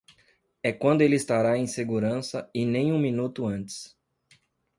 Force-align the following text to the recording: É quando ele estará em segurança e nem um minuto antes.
É 0.63 0.73
quando 0.73 1.01
ele 1.01 1.15
estará 1.15 1.55
em 1.59 1.67
segurança 1.67 2.49
e 2.55 2.65
nem 2.65 2.91
um 2.91 2.97
minuto 2.97 3.45
antes. 3.45 3.95